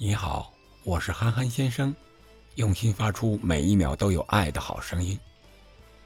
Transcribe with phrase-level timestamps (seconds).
[0.00, 0.54] 你好，
[0.84, 1.92] 我是憨憨先生，
[2.54, 5.18] 用心发出每一秒都有爱的好声音。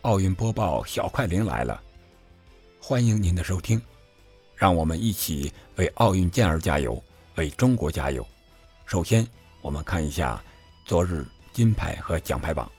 [0.01, 1.79] 奥运播报小快灵来了，
[2.81, 3.79] 欢迎您的收听，
[4.57, 8.27] 让我们一起为奥运健儿加油，为中国加油。
[8.87, 9.29] 首先，
[9.61, 10.43] 我们看一下
[10.87, 12.73] 昨日金牌和奖牌榜，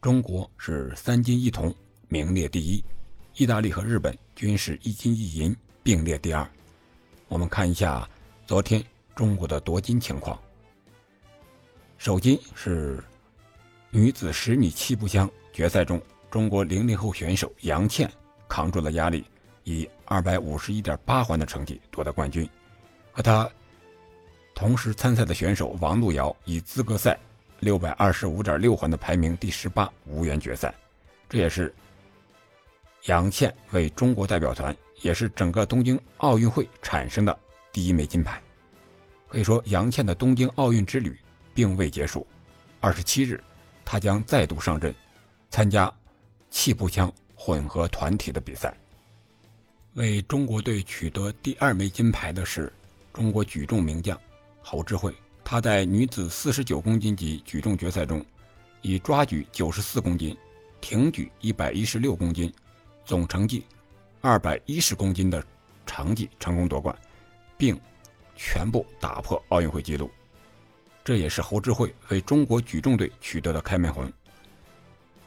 [0.00, 1.72] 中国是三金一铜，
[2.08, 2.82] 名列第一；
[3.34, 6.50] 意大利和日本均是一金一银，并列第二。
[7.28, 8.08] 我们看一下
[8.46, 8.82] 昨天
[9.14, 10.40] 中国的夺金情况。
[11.98, 13.02] 首金是
[13.90, 16.00] 女子十米气步枪决赛中，
[16.30, 18.10] 中国零零后选手杨倩
[18.48, 19.24] 扛住了压力，
[19.64, 22.48] 以二百五十一点八环的成绩夺得冠军。
[23.12, 23.48] 和她
[24.54, 27.18] 同时参赛的选手王璐瑶以资格赛
[27.60, 30.72] 六百二十五点六环的排名第十八无缘决赛。
[31.28, 31.74] 这也是
[33.06, 37.36] 杨倩为中国代表团，也是整个东京奥运会产生的
[37.72, 38.40] 第一枚金牌。
[39.28, 41.18] 可以说，杨倩的东京奥运之旅。
[41.56, 42.26] 并未结束。
[42.80, 43.42] 二十七日，
[43.82, 44.94] 他将再度上阵，
[45.50, 45.90] 参加
[46.50, 48.76] 气步枪混合团体的比赛。
[49.94, 52.70] 为中国队取得第二枚金牌的是
[53.14, 54.20] 中国举重名将
[54.60, 55.12] 侯智慧。
[55.42, 58.22] 他在女子四十九公斤级举重决赛中，
[58.82, 60.36] 以抓举九十四公斤、
[60.80, 62.52] 挺举一百一十六公斤，
[63.04, 63.64] 总成绩
[64.20, 65.42] 二百一十公斤的
[65.86, 66.94] 成绩成功夺冠，
[67.56, 67.80] 并
[68.34, 70.10] 全部打破奥运会纪录。
[71.06, 74.12] 这也是侯智慧为中国举重队取得的开门红。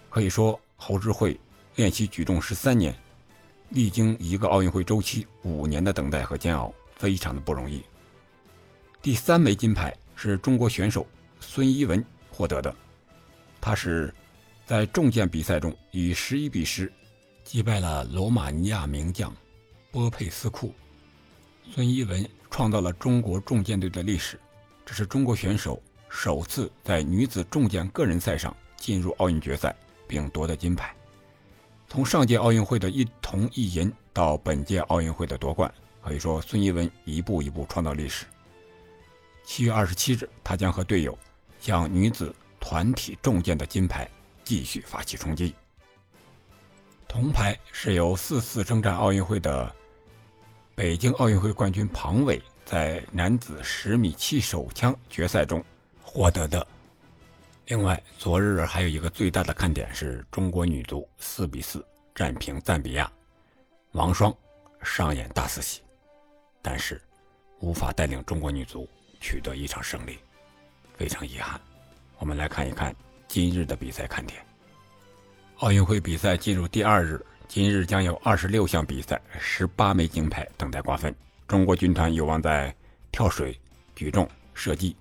[0.09, 1.39] 可以说，侯智慧
[1.77, 2.93] 练习举重十三年，
[3.69, 7.81] 历经一个奥运会周期五年的等待和煎熬，非常的不容易。
[9.01, 11.07] 第三枚金牌是中国选手
[11.39, 12.75] 孙一文获得的，
[13.61, 14.13] 他是
[14.65, 16.91] 在重剑比赛中以十一比十
[17.45, 19.33] 击败了罗马尼亚名将
[19.91, 20.75] 波佩斯库。
[21.73, 24.37] 孙一文创造了中国重剑队的历史。
[24.89, 29.75] 这是中国选手首次在女子重剑个人赛上进入奥运决赛，
[30.07, 30.91] 并夺得金牌。
[31.87, 38.25] 从上届奥运会的一铜一银到本届奥运会的夺冠，可以说孙一文一步一步创造历史。
[39.43, 41.15] 七月二十七日，他将和队友
[41.59, 44.09] 向女子团体重剑的金牌
[44.43, 45.53] 继续发起冲击。
[47.07, 49.71] 铜牌是由四次征战奥运会的
[50.73, 52.41] 北京奥运会冠军庞伟。
[52.69, 55.65] 在男子十米气手枪决赛中
[56.03, 56.67] 获得的。
[57.65, 63.11] 另外，昨日还有一个最大的看点是中国女足四比四战平赞比亚，
[63.93, 64.31] 王霜
[64.83, 65.81] 上演大四喜，
[66.61, 67.01] 但是
[67.59, 68.87] 无法带领中国女足
[69.19, 70.19] 取得一场胜利，
[70.95, 71.59] 非常遗憾。
[72.19, 72.95] 我们来看一看
[73.27, 74.45] 今日的比赛看点。
[75.57, 81.11] 奥运会比赛进入第二日，今日将有二十六项比赛，十八枚金牌等待瓜分。
[81.49, 82.73] 中国军团有望在
[83.11, 83.59] 跳水、
[83.95, 84.95] 举重、射击、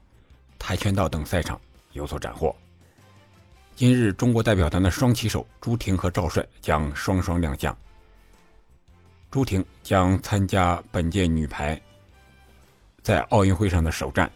[0.59, 1.61] 跆拳道等赛场
[1.93, 2.57] 有所斩获。
[3.77, 7.77] 今日，中国代表团的双旗手朱婷和赵帅将双双亮相。
[9.31, 11.79] 朱婷将参加本届女排
[13.03, 14.33] 在奥运会上的首战，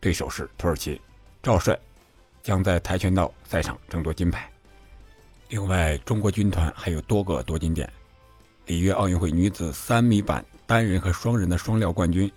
[0.00, 1.00] 对手是土耳其；
[1.40, 1.78] 赵帅
[2.42, 4.50] 将在跆拳道赛场争夺金牌。
[5.50, 7.88] 另外，中国军团还有多个夺金点。
[8.66, 10.44] 里约奥运会女子三米板。
[10.66, 12.30] 单人和双人的双料冠军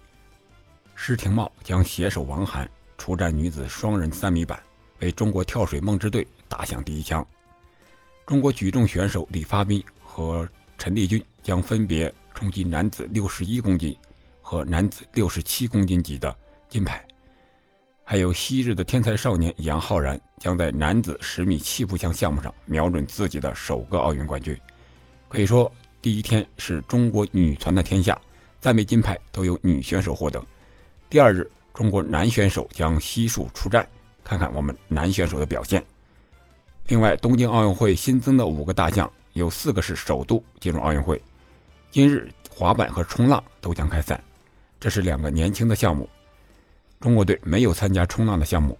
[0.95, 4.61] 施廷懋将携手王涵出战女子双人三米板，
[4.99, 7.25] 为中国跳水梦之队打响第一枪。
[8.25, 13.95] 中国举重选手李发彬和陈丽君将分别冲击男子六十一公斤
[14.41, 16.35] 和男子六十七公斤级的
[16.67, 17.05] 金牌。
[18.03, 24.59] 还有昔日的天才少年杨浩然将在男子十米气步枪项目上瞄准自己的首个奥运冠军。
[25.29, 25.71] 可以说。
[26.07, 28.17] 第一天是中国女团的天下，
[28.61, 30.41] 三枚金牌都由女选手获得。
[31.09, 33.85] 第二日，中国男选手将悉数出战，
[34.23, 35.85] 看看我们男选手的表现。
[36.87, 41.21] 另外，东京奥运会新增的五个大项，有四个是首度进入奥运会。
[41.91, 44.23] 今日，滑板和冲浪都将开赛，
[44.79, 46.09] 这是两个年轻的项目。
[47.01, 48.79] 中国队没有参加冲浪的项目。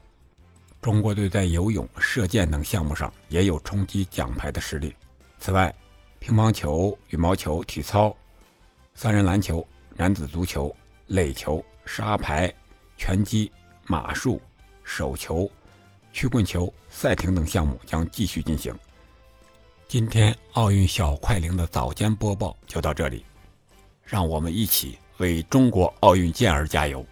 [0.82, 4.96] 中国队在游泳、射箭等项目上也有冲击奖牌的实力。
[5.40, 5.76] 此外，
[6.20, 8.16] 乒乓球、羽毛球、体操、
[8.94, 9.66] 三人篮球、
[9.96, 10.76] 男子足球、
[11.06, 12.54] 垒球、沙排、
[12.98, 13.52] 拳击、
[13.86, 14.42] 马术、
[14.84, 15.50] 手球、
[16.12, 18.76] 曲棍球、赛艇等项目将继续进行。
[19.88, 23.24] 今天奥运小快灵的早间播报就到这里，
[24.04, 27.06] 让我们一起为中国奥运健儿加油！